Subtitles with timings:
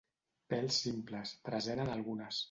[0.53, 1.33] Pèls simples.
[1.49, 2.39] Present en algunes.